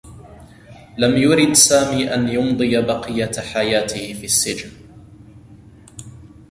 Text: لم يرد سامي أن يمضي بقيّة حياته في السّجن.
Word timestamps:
لم 0.97 1.17
يرد 1.17 1.53
سامي 1.53 2.13
أن 2.13 2.29
يمضي 2.29 2.81
بقيّة 2.81 3.31
حياته 3.53 4.13
في 4.13 4.25
السّجن. 4.25 4.71